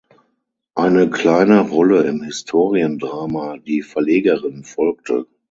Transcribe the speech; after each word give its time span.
Eine 0.73 1.11
kleine 1.11 1.59
Rolle 1.69 2.01
im 2.05 2.23
Historiendrama 2.23 3.57
"Die 3.57 3.83
Verlegerin" 3.83 4.63
folgte. 4.63 5.27